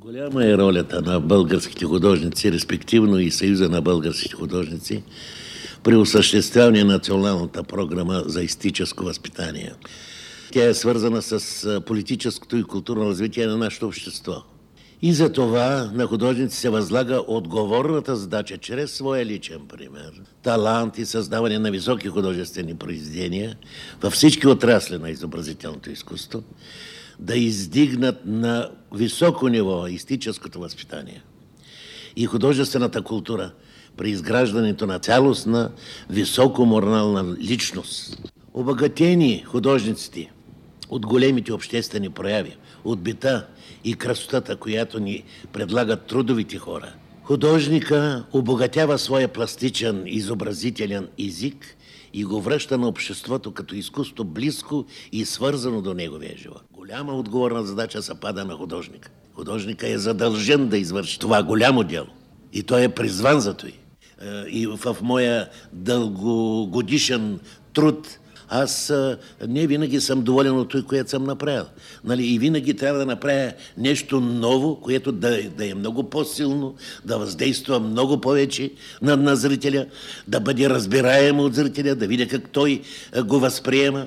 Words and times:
Голяма 0.00 0.46
е 0.46 0.56
ролята 0.58 1.02
на 1.02 1.20
българските 1.20 1.84
художници, 1.84 2.52
респективно 2.52 3.18
и 3.18 3.30
Съюза 3.30 3.68
на 3.68 3.82
българските 3.82 4.34
художници, 4.34 5.02
при 5.82 5.96
осъществяване 5.96 6.84
на 6.84 6.92
националната 6.92 7.62
програма 7.62 8.22
за 8.26 8.42
истическо 8.42 9.04
възпитание. 9.04 9.72
Тя 10.52 10.64
е 10.64 10.74
свързана 10.74 11.22
с 11.22 11.80
политическото 11.86 12.56
и 12.56 12.62
културно 12.62 13.06
развитие 13.06 13.46
на 13.46 13.56
нашето 13.56 13.86
общество. 13.86 14.42
И 15.02 15.12
за 15.12 15.32
това 15.32 15.90
на 15.94 16.06
художници 16.06 16.56
се 16.56 16.70
възлага 16.70 17.20
отговорната 17.26 18.16
задача 18.16 18.58
чрез 18.58 18.92
своя 18.92 19.26
личен 19.26 19.60
пример, 19.68 20.12
талант 20.42 20.98
и 20.98 21.06
създаване 21.06 21.58
на 21.58 21.70
високи 21.70 22.08
художествени 22.08 22.74
произведения 22.74 23.56
във 24.02 24.12
всички 24.12 24.46
отрасли 24.46 24.98
на 24.98 25.10
изобразителното 25.10 25.90
изкуство, 25.90 26.42
да 27.18 27.36
издигнат 27.36 28.26
на 28.26 28.70
високо 28.94 29.48
ниво 29.48 29.86
истическото 29.86 30.60
възпитание 30.60 31.22
и 32.16 32.26
художествената 32.26 33.02
култура 33.02 33.52
при 33.96 34.10
изграждането 34.10 34.86
на 34.86 34.98
цялостна 34.98 35.70
високо 36.10 36.66
морална 36.66 37.36
личност. 37.40 38.22
Обогатени 38.54 39.44
художниците 39.46 40.30
от 40.90 41.06
големите 41.06 41.52
обществени 41.52 42.10
прояви, 42.10 42.56
от 42.84 43.00
бита 43.00 43.46
и 43.84 43.94
красотата, 43.94 44.56
която 44.56 45.00
ни 45.00 45.24
предлагат 45.52 46.06
трудовите 46.06 46.58
хора. 46.58 46.92
Художника 47.22 48.24
обогатява 48.32 48.98
своя 48.98 49.28
пластичен, 49.28 50.02
изобразителен 50.06 51.08
език 51.18 51.76
и 52.14 52.24
го 52.24 52.40
връща 52.40 52.78
на 52.78 52.88
обществото 52.88 53.52
като 53.52 53.74
изкуство 53.74 54.24
близко 54.24 54.84
и 55.12 55.24
свързано 55.24 55.82
до 55.82 55.94
неговия 55.94 56.34
живот. 56.36 56.62
Голяма 56.72 57.12
отговорна 57.12 57.62
задача 57.62 58.02
се 58.02 58.20
пада 58.20 58.44
на 58.44 58.54
художника. 58.54 59.10
Художника 59.34 59.88
е 59.88 59.98
задължен 59.98 60.68
да 60.68 60.78
извърши 60.78 61.18
това 61.18 61.42
голямо 61.42 61.84
дело. 61.84 62.06
И 62.52 62.62
той 62.62 62.84
е 62.84 62.88
призван 62.88 63.40
за 63.40 63.54
това. 63.54 63.72
И 64.48 64.66
в 64.66 64.96
моя 65.02 65.48
дългогодишен 65.72 67.40
труд 67.72 68.18
аз 68.50 68.92
не 69.48 69.66
винаги 69.66 70.00
съм 70.00 70.22
доволен 70.22 70.58
от 70.58 70.68
това, 70.68 70.82
което 70.82 71.10
съм 71.10 71.24
направил. 71.24 71.64
Нали? 72.04 72.26
И 72.26 72.38
винаги 72.38 72.76
трябва 72.76 72.98
да 72.98 73.06
направя 73.06 73.52
нещо 73.78 74.20
ново, 74.20 74.80
което 74.80 75.12
да, 75.12 75.42
да 75.56 75.70
е 75.70 75.74
много 75.74 76.10
по-силно, 76.10 76.74
да 77.04 77.18
въздейства 77.18 77.80
много 77.80 78.20
повече 78.20 78.70
на, 79.02 79.16
на 79.16 79.36
зрителя, 79.36 79.86
да 80.28 80.40
бъде 80.40 80.70
разбираемо 80.70 81.42
от 81.42 81.54
зрителя, 81.54 81.94
да 81.94 82.06
видя 82.06 82.28
как 82.28 82.50
той 82.50 82.82
го 83.24 83.40
възприема. 83.40 84.06